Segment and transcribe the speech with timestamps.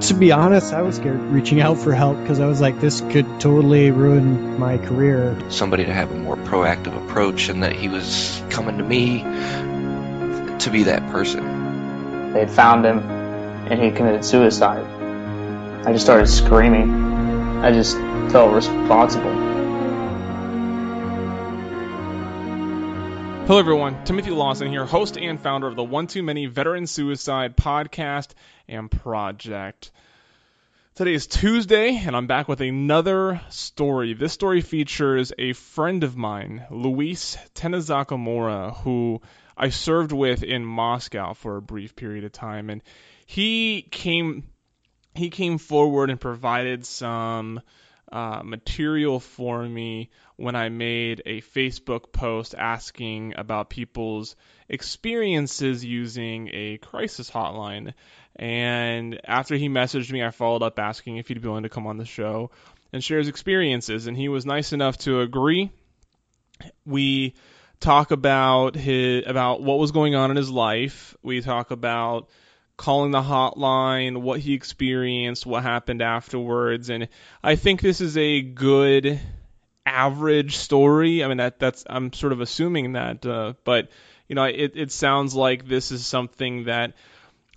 [0.00, 3.00] To be honest, I was scared reaching out for help because I was like, this
[3.00, 5.36] could totally ruin my career.
[5.50, 9.20] Somebody to have a more proactive approach, and that he was coming to me
[10.58, 12.32] to be that person.
[12.32, 14.84] They had found him, and he committed suicide.
[15.86, 16.90] I just started screaming.
[17.64, 17.96] I just
[18.32, 19.45] felt responsible.
[23.46, 24.02] Hello, everyone.
[24.02, 28.30] Timothy Lawson here, host and founder of the One Too Many Veteran Suicide podcast
[28.66, 29.92] and project.
[30.96, 34.14] Today is Tuesday, and I'm back with another story.
[34.14, 39.22] This story features a friend of mine, Luis Tenezacamora, who
[39.56, 42.82] I served with in Moscow for a brief period of time, and
[43.26, 44.42] he came
[45.14, 47.60] he came forward and provided some
[48.12, 54.36] uh, material for me when I made a Facebook post asking about people's
[54.68, 57.94] experiences using a crisis hotline.
[58.36, 61.86] And after he messaged me, I followed up asking if he'd be willing to come
[61.86, 62.50] on the show
[62.92, 64.06] and share his experiences.
[64.06, 65.70] And he was nice enough to agree.
[66.84, 67.34] We
[67.80, 71.16] talk about his about what was going on in his life.
[71.22, 72.28] We talk about
[72.76, 77.08] calling the hotline, what he experienced, what happened afterwards, and
[77.42, 79.20] I think this is a good
[79.84, 81.24] average story.
[81.24, 83.88] I mean that that's I'm sort of assuming that, uh, but
[84.28, 86.94] you know it it sounds like this is something that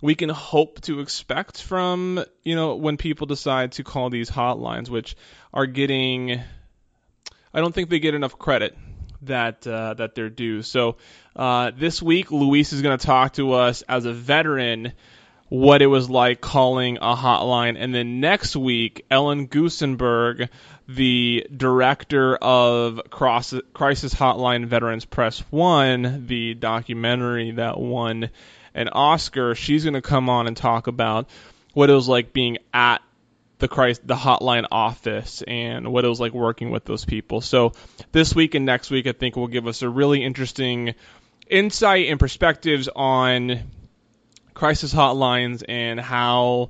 [0.00, 4.88] we can hope to expect from you know when people decide to call these hotlines,
[4.88, 5.16] which
[5.52, 6.40] are getting
[7.52, 8.76] I don't think they get enough credit
[9.22, 10.62] that uh, that they're due.
[10.62, 10.96] So
[11.36, 14.92] uh, this week, Luis is going to talk to us as a veteran
[15.50, 20.48] what it was like calling a hotline, and then next week, Ellen Goosenberg,
[20.88, 28.30] the director of Crisis Hotline Veterans Press One, the documentary that won
[28.74, 31.28] an Oscar, she's going to come on and talk about
[31.74, 32.98] what it was like being at
[33.58, 37.40] the Christ, the hotline office and what it was like working with those people.
[37.40, 37.72] So
[38.12, 40.94] this week and next week, I think will give us a really interesting
[41.48, 43.60] insight and perspectives on
[44.60, 46.68] crisis hotlines and how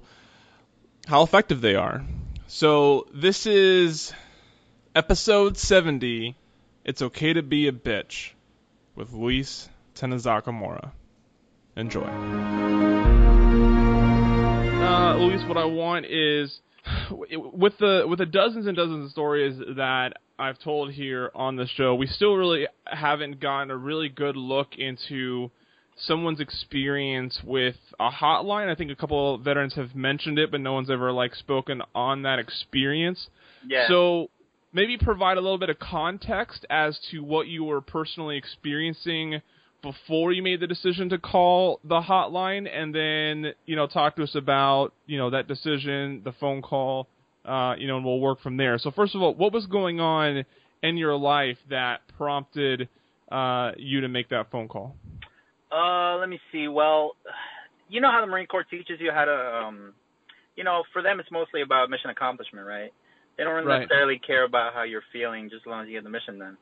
[1.08, 2.04] how effective they are.
[2.46, 4.12] So this is
[4.94, 6.36] episode 70.
[6.84, 8.30] It's okay to be a bitch
[8.94, 10.92] with Luis Tenezacamora.
[11.74, 12.04] Enjoy.
[14.82, 16.60] Uh, Luis, what I want is
[17.10, 21.66] with the with the dozens and dozens of stories that I've told here on the
[21.66, 25.50] show, we still really haven't gotten a really good look into
[26.06, 28.70] someone's experience with a hotline.
[28.70, 31.82] I think a couple of veterans have mentioned it, but no one's ever like spoken
[31.94, 33.28] on that experience.
[33.66, 33.88] Yeah.
[33.88, 34.30] So
[34.72, 39.42] maybe provide a little bit of context as to what you were personally experiencing
[39.82, 44.22] before you made the decision to call the hotline and then you know talk to
[44.22, 47.06] us about you know that decision the phone call
[47.46, 49.98] uh, you know and we'll work from there so first of all what was going
[49.98, 50.44] on
[50.82, 52.88] in your life that prompted
[53.32, 54.94] uh, you to make that phone call
[55.72, 57.12] uh let me see well
[57.88, 59.94] you know how the marine corps teaches you how to um
[60.56, 62.92] you know for them it's mostly about mission accomplishment right
[63.36, 63.80] they don't Right.
[63.80, 66.56] necessarily care about how you're feeling just as long as you get the mission done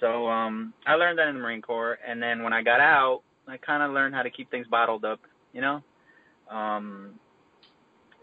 [0.00, 3.22] so um I learned that in the Marine Corps and then when I got out
[3.48, 5.20] I kind of learned how to keep things bottled up,
[5.52, 5.82] you know?
[6.50, 7.18] Um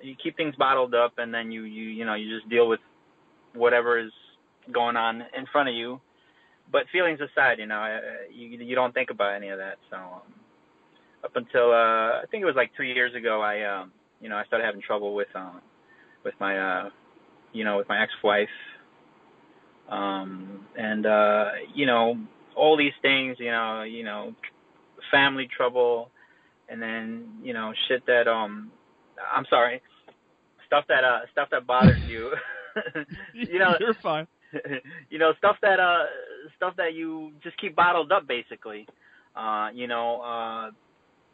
[0.02, 2.80] you keep things bottled up and then you you you know, you just deal with
[3.54, 4.12] whatever is
[4.72, 6.00] going on in front of you.
[6.74, 8.00] But feelings aside, you know,
[8.34, 9.78] you you don't think about any of that.
[9.90, 10.34] So um
[11.24, 14.36] up until uh I think it was like 2 years ago I um you know,
[14.36, 15.62] I started having trouble with um
[16.26, 16.90] with my uh
[17.54, 18.50] you know, with my ex-wife
[19.90, 22.16] um and uh you know
[22.56, 24.34] all these things you know you know
[25.12, 26.10] family trouble
[26.70, 28.72] and then you know shit that um
[29.36, 29.82] i'm sorry
[30.66, 32.32] stuff that uh stuff that bothers you
[33.34, 34.28] you know you're fine
[35.10, 36.06] you know stuff that uh
[36.56, 38.88] stuff that you just keep bottled up basically
[39.36, 40.72] uh you know uh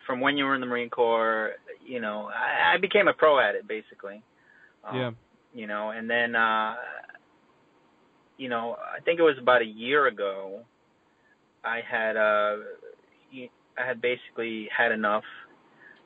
[0.05, 1.51] from when you were in the marine corps
[1.85, 4.21] you know i, I became a pro at it basically
[4.87, 5.11] um, yeah
[5.53, 6.75] you know, and then uh
[8.37, 10.61] you know, I think it was about a year ago
[11.63, 12.57] I had uh
[13.77, 15.23] I had basically had enough.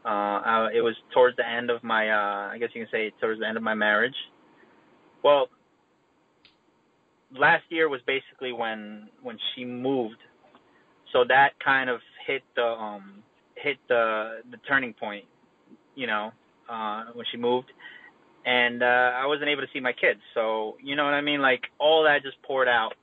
[0.05, 3.11] Uh I, it was towards the end of my uh I guess you can say
[3.19, 4.15] towards the end of my marriage.
[5.23, 5.47] Well,
[7.37, 10.17] last year was basically when when she moved,
[11.11, 13.23] so that kind of hit the um
[13.55, 15.25] hit the the turning point,
[15.95, 16.31] you know,
[16.69, 17.71] uh, when she moved,
[18.45, 20.19] and uh, I wasn't able to see my kids.
[20.33, 21.41] So you know what I mean?
[21.41, 22.93] Like all that just poured out,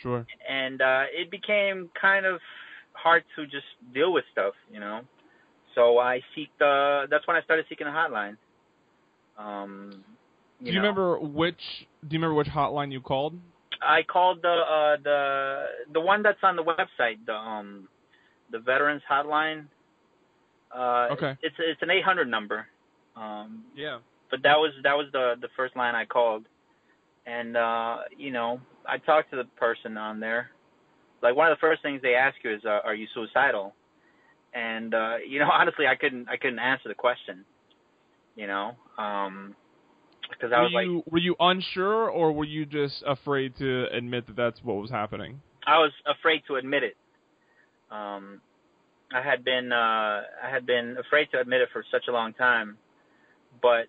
[0.00, 0.26] Sure.
[0.48, 2.40] and uh, it became kind of
[2.92, 5.00] hard to just deal with stuff, you know.
[5.74, 7.06] So I seek the.
[7.10, 8.36] That's when I started seeking a hotline.
[9.38, 10.04] Um,
[10.60, 10.80] Do you know.
[10.80, 11.60] remember which?
[12.02, 13.38] Do you remember which hotline you called?
[13.80, 17.88] I called the uh, the the one that's on the website, the um
[18.50, 19.66] the veterans hotline.
[20.74, 21.36] Uh, Okay.
[21.42, 22.66] It's it's an 800 number.
[23.16, 23.98] Um, Yeah.
[24.30, 26.44] but that was that was the the first line I called,
[27.26, 30.50] and uh, you know I talked to the person on there.
[31.22, 33.74] Like one of the first things they ask you is, uh, "Are you suicidal?"
[34.54, 37.44] And uh, you know honestly I couldn't I couldn't answer the question.
[38.36, 39.56] You know, um,
[40.30, 43.86] because I were was like you were you unsure or were you just afraid to
[43.92, 45.40] admit that that's what was happening?
[45.66, 46.96] I was afraid to admit it.
[47.90, 48.40] Um,
[49.12, 49.76] I had been uh,
[50.42, 52.76] I had been afraid to admit it for such a long time,
[53.62, 53.86] but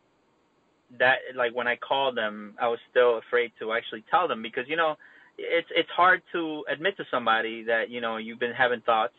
[0.97, 4.65] that like when I called them, I was still afraid to actually tell them because
[4.68, 4.95] you know
[5.38, 9.13] it's it's hard to admit to somebody that you know you've been having thoughts,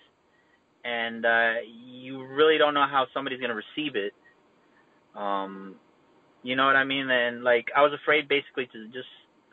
[0.85, 1.55] and uh,
[1.87, 4.13] you really don't know how somebody's gonna receive it.
[5.15, 5.77] Um,
[6.43, 7.11] you know what I mean?
[7.11, 9.09] And like I was afraid basically to just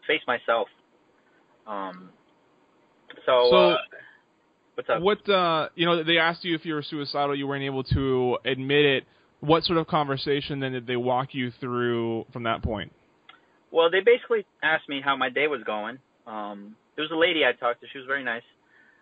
[0.08, 0.68] face myself.
[1.66, 2.10] Um,
[3.26, 3.78] so, So- uh,
[4.76, 5.02] what's up?
[5.02, 8.38] What uh, you know, they asked you if you were suicidal, you weren't able to
[8.46, 9.04] admit it.
[9.40, 12.92] What sort of conversation then did they walk you through from that point?
[13.70, 16.00] Well, they basically asked me how my day was going.
[16.26, 17.88] Um, there was a lady I talked to.
[17.92, 18.42] She was very nice.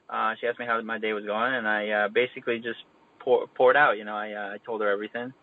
[0.10, 2.80] Uh, she asked me how my day was going, and I uh, basically just
[3.20, 3.98] pour, poured out.
[3.98, 5.34] You know, I uh, I told her everything.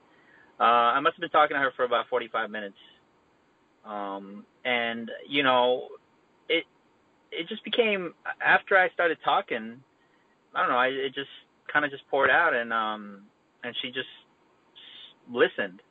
[0.62, 2.76] Uh, I must have been talking to her for about 45 minutes.
[3.84, 5.88] Um, and you know,
[6.48, 6.64] it
[7.32, 9.82] it just became after I started talking.
[10.54, 10.76] I don't know.
[10.76, 11.30] I it just
[11.72, 13.22] kind of just poured out, and um,
[13.64, 14.06] and she just
[15.28, 15.82] listened.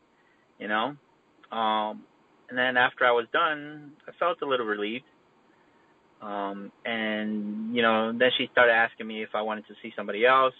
[0.58, 0.96] You know,
[1.52, 2.04] um,
[2.48, 5.04] and then after I was done, I felt a little relieved.
[6.22, 10.26] Um, and you know, then she started asking me if I wanted to see somebody
[10.26, 10.54] else.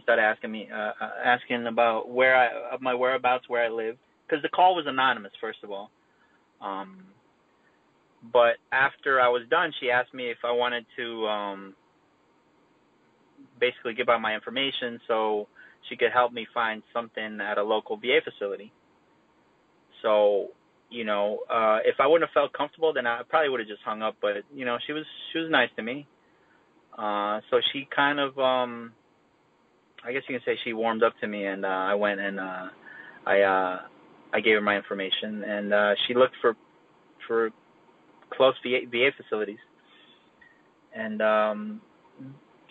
[0.00, 3.68] She started asking me, uh, uh, asking about where I, of my whereabouts, where I
[3.68, 5.90] live, because the call was anonymous, first of all.
[6.62, 7.04] Um,
[8.32, 11.74] but after I was done, she asked me if I wanted to, um,
[13.60, 15.46] basically give out my information so
[15.88, 18.72] she could help me find something at a local VA facility.
[20.02, 20.48] So,
[20.90, 23.82] you know, uh if I wouldn't have felt comfortable then I probably would have just
[23.84, 26.06] hung up, but you know, she was she was nice to me.
[26.96, 28.92] Uh so she kind of um
[30.04, 32.40] I guess you can say she warmed up to me and uh I went and
[32.40, 32.68] uh
[33.26, 33.80] I uh
[34.32, 36.56] I gave her my information and uh she looked for
[37.26, 37.50] for
[38.30, 39.58] close VA, VA facilities.
[40.94, 41.80] And um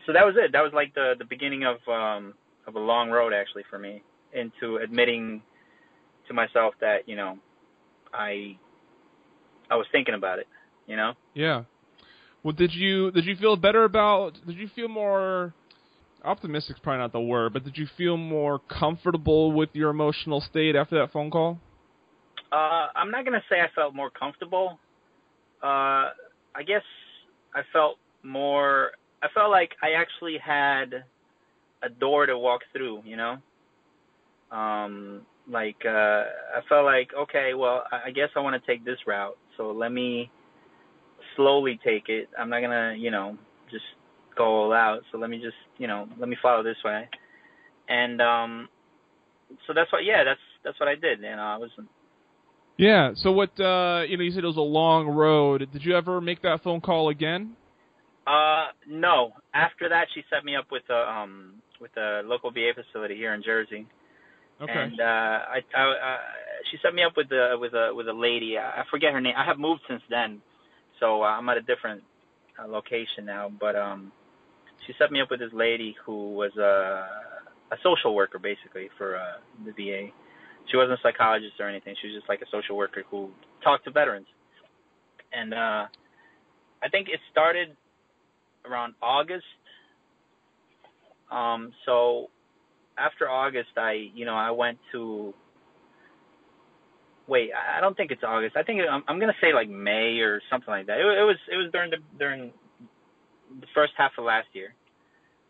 [0.05, 0.51] so that was it.
[0.53, 2.33] That was like the the beginning of um
[2.67, 4.01] of a long road actually for me
[4.33, 5.41] into admitting
[6.27, 7.37] to myself that, you know,
[8.13, 8.57] I
[9.69, 10.47] I was thinking about it,
[10.87, 11.13] you know?
[11.33, 11.63] Yeah.
[12.43, 14.37] Well, did you did you feel better about?
[14.47, 15.53] Did you feel more
[16.23, 20.75] optimistic's probably not the word, but did you feel more comfortable with your emotional state
[20.75, 21.59] after that phone call?
[22.51, 24.79] Uh I'm not gonna say I felt more comfortable.
[25.61, 26.11] Uh
[26.55, 26.83] I guess
[27.53, 28.91] I felt more
[29.21, 31.03] I felt like I actually had
[31.83, 33.37] a door to walk through, you know?
[34.51, 35.89] Um like uh
[36.57, 39.37] I felt like okay, well I guess I want to take this route.
[39.57, 40.31] So let me
[41.35, 42.29] slowly take it.
[42.37, 43.37] I'm not gonna, you know,
[43.71, 43.85] just
[44.39, 45.01] go all out.
[45.11, 47.07] So let me just, you know, let me follow this way.
[47.89, 48.69] And um
[49.67, 51.19] so that's what yeah, that's that's what I did.
[51.19, 51.71] You know, I was
[52.77, 53.11] Yeah.
[53.23, 53.51] So what?
[53.59, 55.67] uh You know, you said it was a long road.
[55.73, 57.55] Did you ever make that phone call again?
[58.27, 59.31] Uh, no.
[59.53, 63.33] After that, she set me up with a um with a local VA facility here
[63.33, 63.87] in Jersey,
[64.61, 64.73] Okay.
[64.73, 66.17] and uh, I, I uh,
[66.69, 68.57] she set me up with a with a with a lady.
[68.57, 69.35] I forget her name.
[69.37, 70.41] I have moved since then,
[70.99, 72.03] so uh, I'm at a different
[72.61, 73.49] uh, location now.
[73.59, 74.11] But um,
[74.89, 77.05] she set me up with this lady who was a
[77.71, 80.07] a social worker basically for uh, the VA.
[80.71, 81.95] She wasn't a psychologist or anything.
[82.01, 83.29] She was just like a social worker who
[83.63, 84.25] talked to veterans.
[85.31, 85.85] And uh,
[86.81, 87.77] I think it started
[88.65, 89.45] around August.
[91.31, 92.31] Um, so
[92.97, 95.35] after August, I, you know, I went to.
[97.27, 98.57] Wait, I don't think it's August.
[98.57, 100.97] I think I'm, I'm gonna say like May or something like that.
[100.97, 102.51] It, it was it was during the during
[103.59, 104.73] the first half of last year.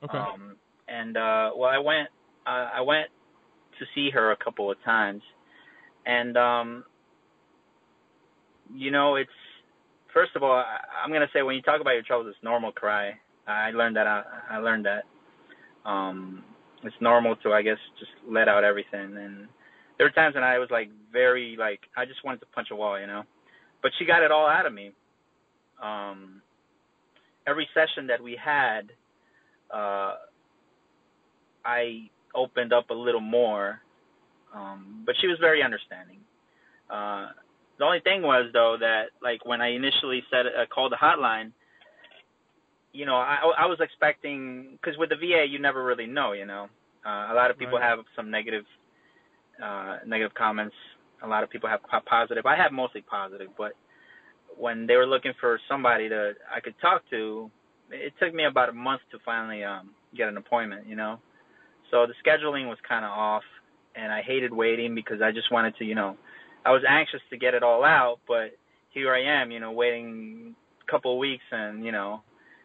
[0.04, 0.18] Okay.
[0.18, 0.56] Um,
[0.88, 2.10] and uh, well, I went
[2.48, 3.08] uh, I went
[3.80, 5.22] to see her a couple of times,
[6.06, 6.84] and um,
[8.74, 9.30] you know, it's
[10.14, 12.72] first of all, I, I'm gonna say when you talk about your troubles, it's normal
[12.72, 13.14] to cry.
[13.48, 14.08] I learned that.
[14.08, 15.04] I, I learned that.
[15.90, 16.44] Um,
[16.84, 19.18] it's normal to, I guess, just let out everything.
[19.18, 19.48] And
[19.98, 22.76] there were times when I was like very like I just wanted to punch a
[22.76, 23.24] wall, you know.
[23.82, 24.92] But she got it all out of me.
[25.82, 26.42] Um,
[27.48, 28.92] every session that we had,
[29.74, 30.16] uh,
[31.66, 33.82] I opened up a little more.
[34.54, 36.20] Um, but she was very understanding.
[36.90, 37.30] Uh,
[37.80, 41.52] the only thing was though that like when I initially said uh, called the hotline,
[42.94, 46.46] you know, I I was expecting because with the VA you never really know, you
[46.46, 46.68] know.
[47.06, 47.88] Uh, a lot of people Right.
[47.88, 48.66] have some negative
[49.64, 50.76] uh negative comments.
[51.24, 52.46] A lot of people have positive.
[52.46, 53.74] I have mostly positive, but
[54.58, 57.52] when they were looking for somebody to I could talk to,
[57.92, 61.20] it took me about a month to finally um get an appointment, you know.
[61.92, 63.44] So the scheduling was kind of off
[63.96, 66.16] and I hated waiting because I just wanted to, you know,
[66.66, 68.58] I was anxious to get it all out, but
[68.92, 70.56] here I am, you know, waiting
[70.88, 72.22] a couple of weeks and, you know,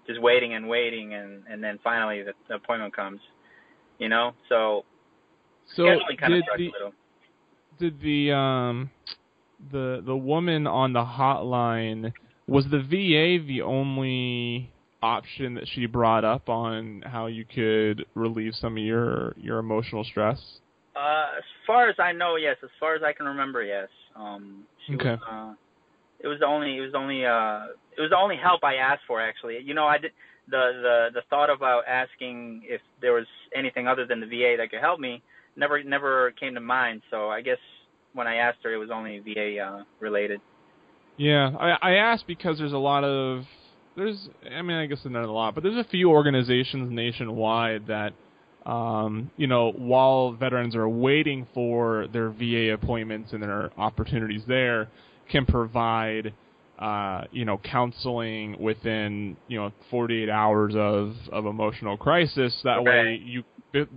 [0.07, 3.21] just waiting and waiting and and then finally the, the appointment comes,
[3.99, 4.33] you know.
[4.49, 4.85] So
[5.77, 6.93] So scheduling kind of did sucks the a little.
[7.79, 8.91] did the um
[9.73, 12.13] the the woman on the hotline
[12.47, 14.74] was the VA the only
[15.05, 20.03] option that she brought up on how you could relieve some of your your emotional
[20.05, 20.39] stress?
[20.97, 22.57] Uh, as far as I know, yes.
[22.63, 23.89] As far as I can remember, yes.
[24.17, 25.17] Um, she Okay.
[25.21, 25.21] was.
[25.31, 25.55] Uh,
[26.21, 26.79] it was the only.
[26.79, 27.25] It was the only.
[27.25, 29.21] Uh, it was the only help I asked for.
[29.21, 30.13] Actually, you know, I did
[30.49, 34.71] the the the thought about asking if there was anything other than the VA that
[34.71, 35.23] could help me
[35.57, 37.03] never never came to mind.
[37.11, 37.59] So I guess
[38.15, 40.41] when I asked her, it was only VA uh, related.
[41.17, 43.45] Yeah, I, I asked because there's a lot of
[43.97, 47.87] there's I mean I guess there's not a lot, but there's a few organizations nationwide
[47.89, 48.13] that
[48.67, 54.89] um, you know while veterans are waiting for their VA appointments and their opportunities there,
[55.31, 56.33] can provide
[56.79, 62.59] uh, you know counseling within you know 48 hours of of emotional crisis.
[62.65, 63.23] That way Okay.
[63.25, 63.45] you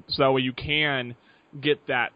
[0.10, 1.16] so that way you can
[1.62, 2.12] get that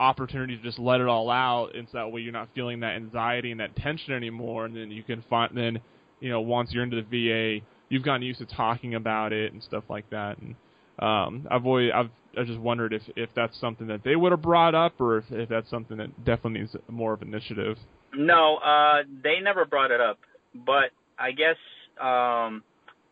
[0.00, 2.96] opportunity to just let it all out and so that way you're not feeling that
[2.96, 5.78] anxiety and that tension anymore and then you can find then
[6.22, 9.62] you know once you're into the VA you've gotten used to talking about it and
[9.62, 10.54] stuff like that and
[10.98, 14.42] um I've always I've I just wondered if if that's something that they would have
[14.42, 17.76] brought up or if, if that's something that definitely needs more of initiative.
[18.14, 20.18] No, uh, they never brought it up,
[20.54, 21.56] but I guess
[22.00, 22.62] um,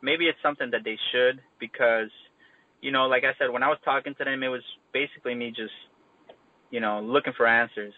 [0.02, 2.11] maybe it's something that they should because,
[2.81, 4.62] you know, like I said, when I was talking to them, it was
[4.93, 5.73] basically me just,
[6.71, 7.95] you know, looking for answers.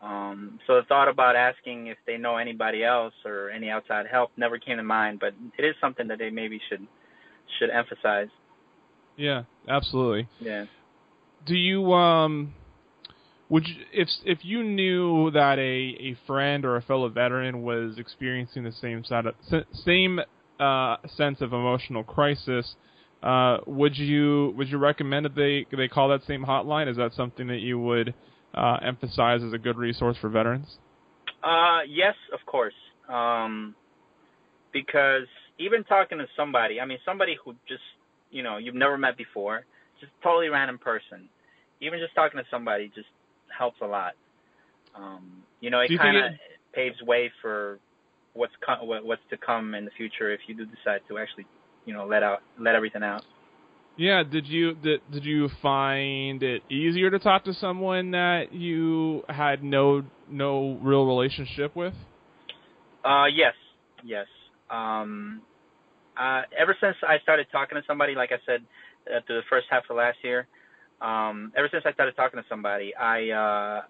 [0.00, 4.30] Um, so the thought about asking if they know anybody else or any outside help
[4.36, 6.86] never came to mind, but it is something that they maybe should
[7.58, 8.28] should emphasize.
[9.16, 10.28] Yeah, absolutely.
[10.40, 10.66] Yeah.
[11.46, 12.54] do you um
[13.48, 17.98] would you, if if you knew that a a friend or a fellow veteran was
[17.98, 19.34] experiencing the same side of,
[19.84, 20.20] same
[20.60, 22.76] uh sense of emotional crisis
[23.22, 27.12] uh would you would you recommend that they they call that same hotline is that
[27.14, 28.14] something that you would
[28.54, 30.78] uh emphasize as a good resource for veterans
[31.42, 32.74] Uh, yes, of course.
[33.08, 33.74] Um,
[34.72, 35.26] because
[35.58, 37.82] even talking to somebody, I mean, somebody who just,
[38.30, 39.64] you know, you've never met before,
[40.00, 41.28] just totally random person,
[41.80, 43.08] even just talking to somebody just
[43.56, 44.12] helps a lot.
[44.94, 46.38] Um, you know, it Do you think kind of it-
[46.74, 47.78] paves way for
[48.34, 51.46] what's co- what, what's to come in the future if you do decide to actually,
[51.86, 53.24] you know, let out, let everything out.
[53.98, 59.22] Yeah did you did, did you find it easier to talk to someone that you
[59.28, 61.94] had no no real relationship with
[63.04, 63.54] Uh, yes,
[64.04, 64.26] yes.
[64.70, 65.42] Um,
[66.18, 68.62] uh, ever since I started talking to somebody, like I said,
[69.08, 70.46] uh, through the first half of last year,
[71.00, 73.82] um, ever since I started talking to somebody, I, uh,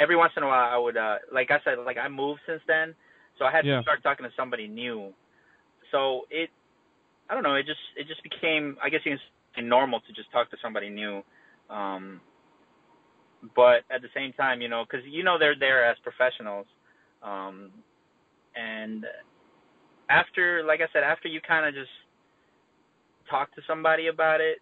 [0.00, 2.62] every once in a while I would, uh, like I said, like I moved since
[2.66, 2.94] then,
[3.38, 3.78] so I had Yeah.
[3.78, 5.12] to start talking to somebody new.
[5.92, 6.50] So it,
[7.28, 10.50] I don't know, it just, it just became, I guess say normal to just talk
[10.50, 11.22] to somebody new.
[11.70, 12.20] Um,
[13.54, 16.66] but at the same time, you know, because you know they're there as professionals,
[17.22, 17.70] um,
[18.56, 19.04] and
[20.10, 21.90] after, like I said, after you kind of just
[23.30, 24.58] talk to somebody about it,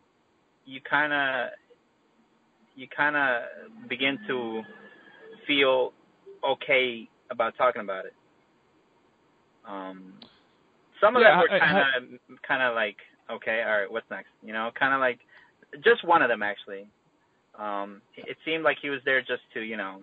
[0.64, 1.50] you kind of,
[2.74, 4.62] you kind of begin to
[5.46, 5.92] feel
[6.44, 8.14] okay about talking about it.
[9.66, 10.14] Um,
[11.00, 12.96] some of Yeah, them were kind of, kind of like,
[13.30, 14.30] okay, all right, what's next?
[14.42, 15.20] You know, kind of like,
[15.84, 16.86] just one of them actually
[17.58, 20.02] um it seemed like he was there just to you know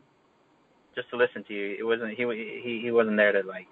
[0.95, 2.23] just to listen to you it wasn't he
[2.63, 3.67] he he wasn't there to like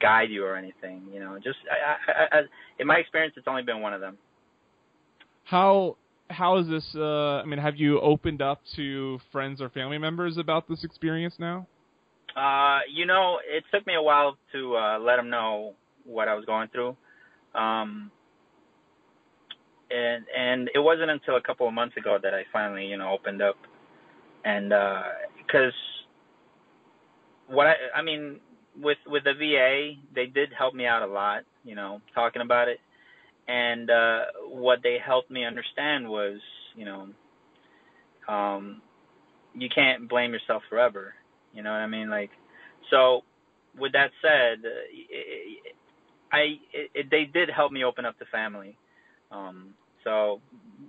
[0.00, 2.42] guide you or anything you know just I, I, I
[2.78, 4.16] in my experience it's only been one of them
[5.44, 5.96] How
[6.30, 6.94] how is this?
[6.94, 11.38] Uh, I mean, have you opened up to friends or family members about this experience
[11.38, 11.66] now?
[12.36, 16.34] Uh, you know, it took me a while to uh, let him know what I
[16.34, 16.96] was going through.
[17.54, 18.10] Um,
[19.90, 23.10] and and it wasn't until a couple of months ago that I finally, you know,
[23.10, 23.56] opened up.
[24.44, 24.72] And
[25.38, 25.72] because
[27.48, 28.40] what I I mean
[28.80, 32.68] with with the VA, they did help me out a lot, you know, talking about
[32.68, 32.78] it.
[33.48, 36.38] And uh what they helped me understand was,
[36.76, 37.08] you know,
[38.28, 38.80] um
[39.54, 41.14] you can't blame yourself forever.
[41.54, 42.10] You know what I mean?
[42.10, 42.30] Like
[42.90, 43.22] so
[43.78, 44.62] with that said,
[46.32, 48.76] I it, it, they did help me open up the family.
[49.30, 50.40] Um so,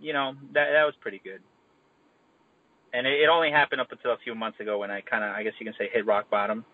[0.02, 1.42] you know, that that was pretty good.
[2.94, 5.32] And it, it only happened up until a few months ago when I kind of,
[5.32, 6.66] I guess you can say, hit rock bottom.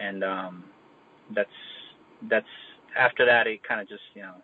[0.00, 0.64] And um,
[1.34, 1.50] that's
[2.30, 2.46] that's
[2.96, 4.34] after that, it kind of just, you know,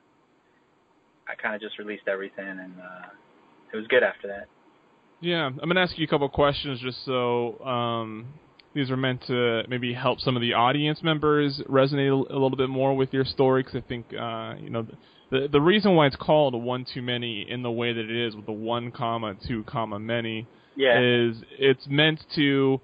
[1.28, 3.08] I kind of just released everything, and uh,
[3.72, 4.46] it was good after that.
[5.20, 8.26] Yeah, I'm gonna ask you a couple questions just so um,
[8.74, 12.56] these are meant to maybe help some of the audience members resonate a, a little
[12.56, 14.86] bit more with your story because I think uh, you know
[15.30, 18.36] the the reason why it's called one too many in the way that it is
[18.36, 21.00] with the one comma two comma many yeah.
[21.00, 22.80] is it's meant to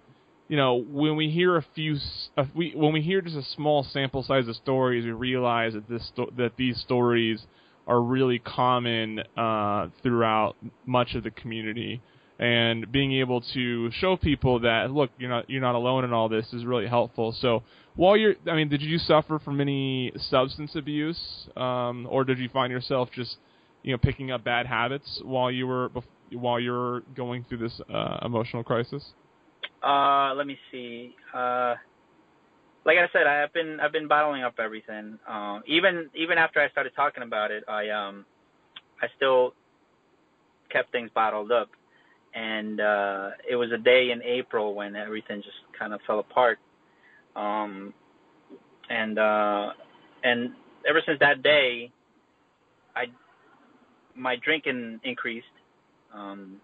[0.49, 1.97] you know when we hear a few
[2.37, 5.89] a, we when we hear just a small sample size of stories we realize that
[5.89, 7.47] this that these stories
[7.87, 10.55] are really common uh, throughout
[10.87, 12.01] much of the community
[12.41, 16.29] and being able to show people that look you're not you're not alone in all
[16.29, 17.37] this is really helpful.
[17.39, 17.63] So
[17.95, 21.21] while you're i mean did you suffer from any substance abuse
[21.57, 23.37] um or did you find yourself just
[23.83, 25.91] you know picking up bad habits while you were
[26.33, 29.05] while you're going through this uh emotional crisis?
[29.83, 31.15] Uh let me see.
[31.35, 31.75] Uh
[32.87, 35.19] like i said i've been i've been bottling up everything.
[35.29, 38.25] Uh, even even after i started talking about it i um
[39.03, 39.53] i still
[40.73, 41.69] kept things bottled up
[42.35, 46.59] and uh it was a day in April when everything just kind of fell apart.
[47.37, 47.93] Um
[48.89, 49.71] and uh
[50.23, 50.51] and
[50.89, 51.91] ever since that day
[52.95, 53.07] I
[54.15, 55.47] my drinking increased.
[56.15, 56.61] Um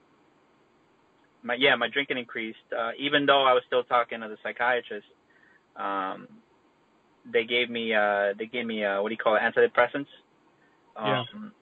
[1.42, 2.58] my yeah, my drinking increased.
[2.76, 5.06] Uh even though I was still talking to the psychiatrist.
[5.76, 6.28] Um
[7.32, 10.06] they gave me uh they gave me uh what do you call it, antidepressants.
[10.96, 11.52] Um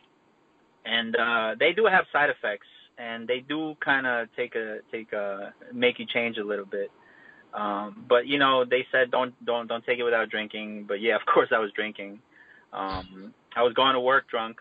[0.87, 0.93] yeah.
[0.93, 2.67] and uh they do have side effects
[2.99, 6.91] and they do kind of take a take a make you change a little bit.
[7.53, 10.85] Um, but you know, they said don't don't don't take it without drinking.
[10.87, 12.21] But yeah, of course I was drinking.
[12.73, 14.61] Um, I was going to work drunk.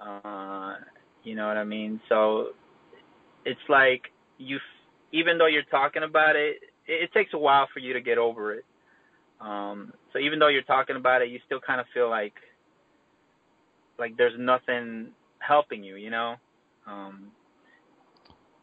[0.00, 0.76] Uh,
[1.22, 2.00] you know what I mean?
[2.08, 2.48] So
[3.44, 4.02] it's like
[4.38, 4.58] you,
[5.12, 8.18] even though you're talking about it, it, it takes a while for you to get
[8.18, 8.64] over it.
[9.40, 12.34] Um, so even though you're talking about it, you still kind of feel like
[13.98, 16.36] like there's nothing helping you, you know.
[16.86, 17.32] Um,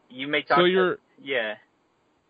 [0.08, 0.58] you may talk.
[0.58, 1.54] So you're to, yeah.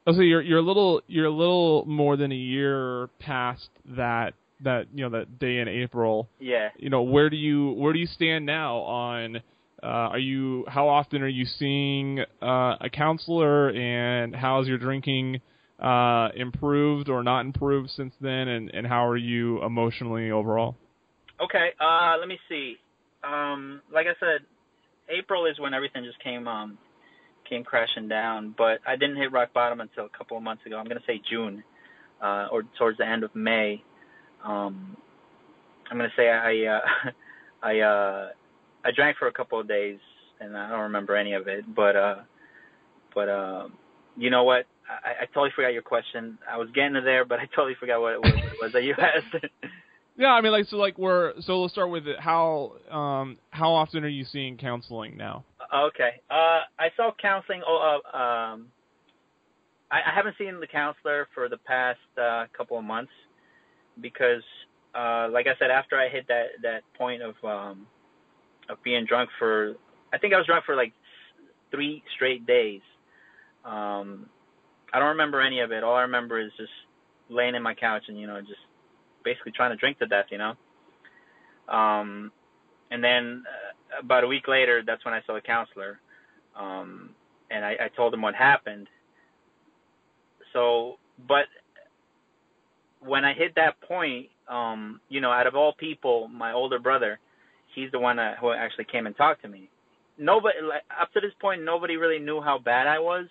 [0.06, 4.34] Oh, so you're you're a little you're a little more than a year past that
[4.60, 6.28] that you know that day in April.
[6.40, 6.70] Yeah.
[6.78, 9.36] You know where do you where do you stand now on?
[9.82, 15.40] Uh, are you how often are you seeing uh, a counselor and how's your drinking
[15.82, 20.76] uh, improved or not improved since then and, and how are you emotionally overall?
[21.40, 22.76] Okay, uh, let me see.
[23.24, 24.46] Um, like I said,
[25.08, 26.78] April is when everything just came um
[27.48, 30.76] came crashing down, but I didn't hit rock bottom until a couple of months ago.
[30.78, 31.62] I'm gonna say June,
[32.22, 33.82] uh, or towards the end of May.
[34.44, 34.96] Um,
[35.90, 37.10] I'm gonna say I uh,
[37.62, 38.28] I uh,
[38.84, 39.98] I drank for a couple of days
[40.42, 42.16] and I don't remember any of it, but uh,
[43.14, 43.68] but uh,
[44.16, 44.66] you know what?
[44.88, 46.38] I, I totally forgot your question.
[46.50, 48.94] I was getting to there, but I totally forgot what it was, was that you
[48.98, 49.44] asked.
[50.16, 52.20] Yeah, I mean, like so, like we're so let's start with it.
[52.20, 55.44] How um how often are you seeing counseling now?
[55.74, 57.62] Okay, uh, I saw counseling.
[57.66, 58.68] Oh, uh, um,
[59.90, 63.12] I, I haven't seen the counselor for the past uh, couple of months
[64.00, 64.42] because,
[64.94, 67.86] uh, like I said, after I hit that that point of um
[68.68, 69.74] of being drunk for,
[70.12, 70.92] I think I was drunk for like
[71.70, 72.82] three straight days.
[73.64, 74.26] Um,
[74.92, 75.82] I don't remember any of it.
[75.82, 76.72] All I remember is just
[77.30, 78.60] laying in my couch and you know just
[79.24, 80.54] basically trying to drink to death, you know.
[81.68, 82.32] Um,
[82.90, 86.00] and then uh, about a week later, that's when I saw a counselor,
[86.58, 87.10] um,
[87.50, 88.88] and I, I told him what happened.
[90.52, 91.46] So, but
[93.00, 97.18] when I hit that point, um, you know, out of all people, my older brother,
[97.74, 99.68] he's the one that, who actually came and talked to me.
[100.18, 103.26] Nobody, like, up to this point, nobody really knew how bad I was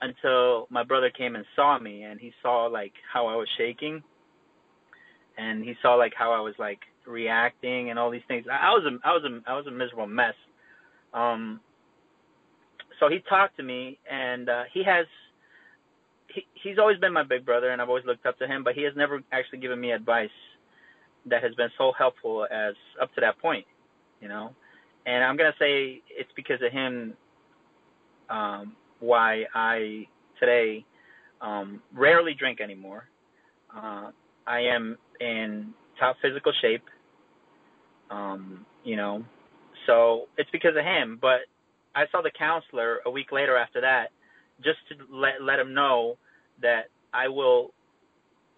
[0.00, 4.02] until my brother came and saw me, and he saw like how I was shaking
[5.38, 8.46] and he saw like how I was like reacting and all these things.
[8.50, 10.34] I was a I was a I was a miserable mess.
[11.14, 11.60] Um
[13.00, 15.06] so he talked to me and uh he has
[16.36, 18.62] he, he's always been my big brother, and I've always looked up to him.
[18.62, 20.28] But he has never actually given me advice
[21.26, 23.66] that has been so helpful as up to that point,
[24.20, 24.50] you know.
[25.06, 27.14] And I'm gonna say it's because of him
[28.28, 30.06] um, why I
[30.38, 30.84] today
[31.40, 33.08] um, rarely drink anymore.
[33.74, 34.10] Uh,
[34.46, 36.84] I am in top physical shape.
[38.10, 39.24] Um, you know,
[39.86, 41.18] so it's because of him.
[41.20, 41.40] But
[41.94, 44.08] I saw the counselor a week later after that,
[44.62, 46.16] just to let let him know
[46.62, 47.72] that I will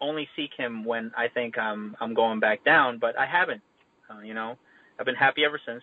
[0.01, 2.99] only seek him when I think I'm I'm going back down.
[2.99, 3.63] But I haven't.
[4.11, 4.57] Uh, you know,
[4.99, 5.83] I've been happy ever since.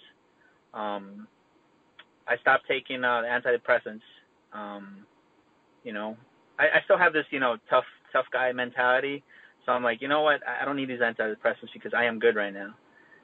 [0.73, 1.27] Um,
[2.27, 4.01] I stopped taking uh, antidepressants.
[4.53, 5.05] Um,
[5.83, 6.17] you know,
[6.59, 9.23] I, I still have this, you know, tough tough guy mentality.
[9.65, 10.41] So I'm like, you know what?
[10.47, 12.73] I don't need these antidepressants because I am good right now.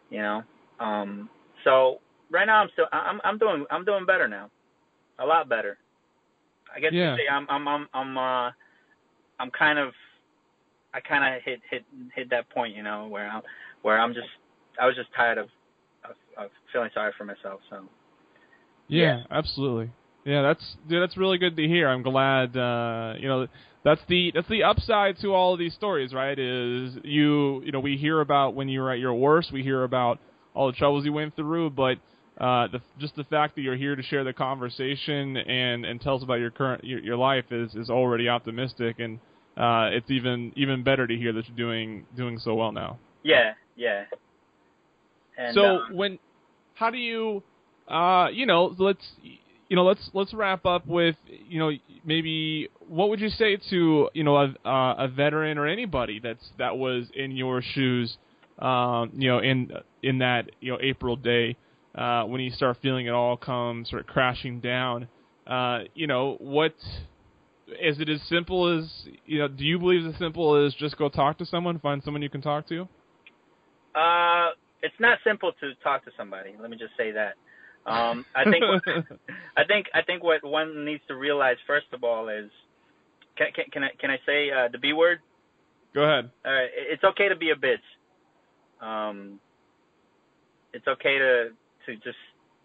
[0.09, 0.43] You know.
[0.79, 1.29] Um,
[1.63, 1.99] so
[2.31, 4.49] right now I'm still I'm I'm doing I'm doing better now,
[5.19, 5.77] a lot better.
[6.75, 7.11] I guess Yeah.
[7.11, 8.51] you say I'm I'm I'm I'm uh
[9.39, 9.93] I'm kind of
[10.93, 11.83] I kind of hit hit
[12.15, 13.41] hit that point, you know, where I'm
[13.81, 14.27] where I'm just
[14.81, 15.47] I was just tired of
[16.05, 17.59] of, of feeling sorry for myself.
[17.69, 17.83] So
[18.87, 19.91] Yeah, absolutely.
[20.25, 21.89] Yeah, that's dude, that's really good to hear.
[21.89, 23.47] I'm glad uh you know
[23.83, 26.37] that's the that's the upside to all of these stories, right?
[26.37, 29.83] Is you you know, we hear about when you were at your worst, we hear
[29.83, 30.19] about
[30.53, 31.97] all the troubles you went through, but
[32.39, 36.15] uh the just the fact that you're here to share the conversation and and tell
[36.15, 39.19] us about your current your, your life is is already optimistic and
[39.57, 42.97] uh it's even even better to hear that you're doing doing so well now.
[43.23, 44.05] yeah, yeah.
[45.37, 46.19] And so uh, when
[46.75, 47.43] how do you
[47.87, 49.05] uh you know let's
[49.71, 51.71] you know let's let's wrap up with you know
[52.03, 56.51] maybe what would you say to you know a uh, a veteran or anybody that's
[56.57, 58.17] that was in your shoes
[58.59, 59.71] um you know in
[60.03, 61.55] in that you know April day
[61.95, 65.07] uh when you start feeling it all come sort of crashing down
[65.47, 66.75] uh you know what
[67.81, 68.91] is it as simple as
[69.25, 72.03] you know do you believe it's as simple as just go talk to someone find
[72.03, 72.85] someone you can talk to
[73.95, 74.49] Uh,
[74.83, 76.55] it's not simple to talk to somebody.
[76.59, 77.35] Let me just say that.
[77.85, 78.63] Um, I think
[79.57, 82.49] I think I think what one needs to realize first of all is
[83.37, 85.19] can can, can I can I say uh, the B word?
[85.93, 87.77] go ahead All right, it's okay to be a bitch.
[88.85, 89.39] Um,
[90.73, 91.49] it's okay to
[91.85, 92.17] to just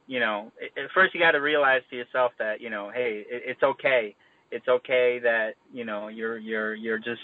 [0.07, 0.53] you know.
[0.63, 4.15] At first, you got to realize to yourself that you know, hey, it, it's okay.
[4.51, 7.21] It's okay that you know you're you're you're just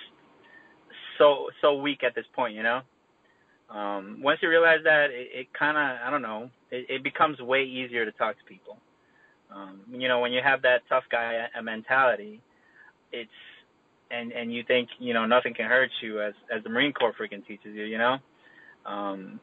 [1.18, 2.54] so so weak at this point.
[2.54, 2.80] You know.
[3.72, 6.50] Um, once you realize that, it, it kind of I don't know.
[6.70, 8.76] It, it becomes way easier to talk to people.
[9.54, 12.40] Um, you know, when you have that tough guy uh, mentality,
[13.12, 13.30] it's
[14.10, 17.14] and and you think you know nothing can hurt you as as the Marine Corps
[17.18, 18.18] freaking teaches you, you know,
[18.84, 19.40] um,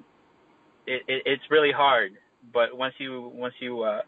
[0.85, 2.11] it, it it's really hard.
[2.53, 4.01] But once you once you uh,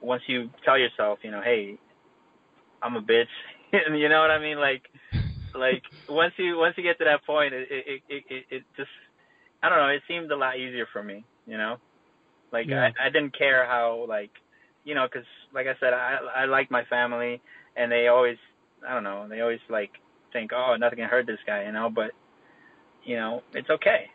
[0.00, 1.78] once you tell yourself, you know, hey,
[2.82, 3.24] I'm a bitch,
[3.72, 4.58] you know what I mean?
[4.58, 4.82] Like
[5.54, 8.90] like once you once you get to that point, it it it it, it just
[9.62, 9.88] I don't know.
[9.88, 11.76] It seemed a lot easier for me, you know.
[12.52, 12.90] Like Yeah.
[12.98, 14.30] I I didn't care how like
[14.84, 17.40] you know because like I said I I like my family
[17.76, 18.38] and they always
[18.86, 19.90] I don't know they always like
[20.32, 22.12] think oh nothing can hurt this guy you know but
[23.04, 24.06] you know it's okay.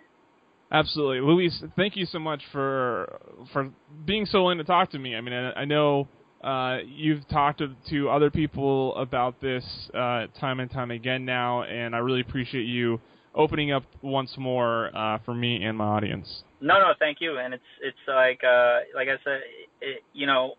[0.74, 1.62] Absolutely, Luis.
[1.76, 3.20] Thank you so much for
[3.52, 3.70] for
[4.06, 5.16] being so willing to talk to me.
[5.18, 6.08] I mean, I, I know
[6.42, 11.64] uh, you've talked to, to other people about this uh, time and time again now,
[11.64, 13.02] and I really appreciate you
[13.36, 16.44] opening up once more uh, for me and my audience.
[16.60, 17.38] No, no, thank you.
[17.38, 19.42] And it's it's like uh like I said,
[19.82, 20.54] it, you know,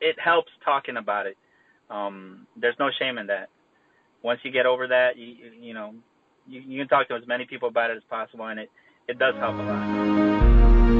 [0.00, 1.36] it helps talking about it.
[1.88, 3.48] Um, there's no shame in that.
[4.22, 5.94] Once you get over that, you you- know,
[6.48, 8.70] you, you can talk to as many people about it as possible, and it
[9.08, 10.90] it does help a lot.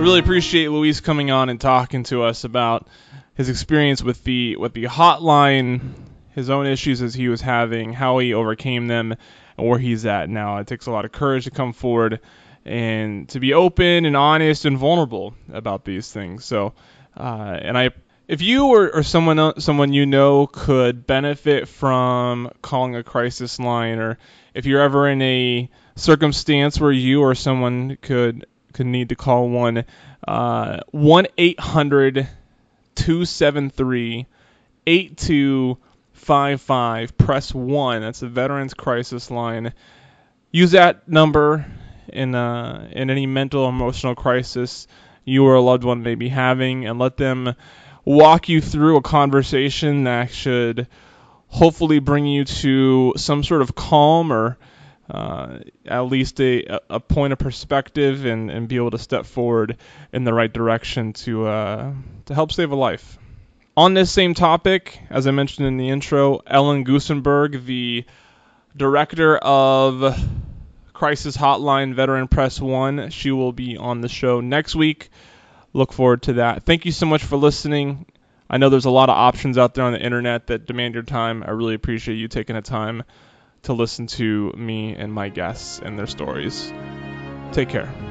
[0.00, 2.86] I really appreciate Luis coming on and talking to us about
[3.34, 5.92] his experience with the with the hotline,
[6.40, 9.14] his own issues as he was having, how he overcame them,
[9.56, 10.58] and where he's at now.
[10.58, 12.20] It takes a lot of courage to come forward
[12.64, 16.44] and to be open and honest and vulnerable about these things.
[16.44, 16.72] So,
[17.16, 17.90] uh, and I,
[18.26, 23.98] if you or, or someone someone you know could benefit from calling a crisis line,
[23.98, 24.18] or
[24.54, 29.48] if you're ever in a circumstance where you or someone could could need to call
[29.48, 29.84] one
[30.26, 32.28] uh, one eight hundred
[32.94, 34.26] two seven three
[34.86, 35.78] eight two
[36.20, 37.16] five five.
[37.16, 38.02] Press one.
[38.02, 39.72] That's the Veterans Crisis Line.
[40.52, 41.66] Use that number
[42.08, 44.86] in uh, in any mental or emotional crisis
[45.24, 47.54] you or a loved one may be having, and let them
[48.04, 50.88] walk you through a conversation that should
[51.48, 54.56] hopefully bring you to some sort of calm or
[55.10, 59.76] uh, at least a, a point of perspective and, and be able to step forward
[60.12, 61.92] in the right direction to uh,
[62.26, 63.18] to help save a life.
[63.80, 68.04] On this same topic, as I mentioned in the intro, Ellen Goosenberg, the
[68.76, 70.22] director of
[70.92, 75.08] Crisis Hotline Veteran Press One, she will be on the show next week.
[75.72, 76.64] Look forward to that.
[76.64, 78.04] Thank you so much for listening.
[78.50, 81.02] I know there's a lot of options out there on the internet that demand your
[81.02, 81.42] time.
[81.42, 83.04] I really appreciate you taking the time
[83.62, 86.70] to listen to me and my guests and their stories.
[87.52, 88.09] Take care.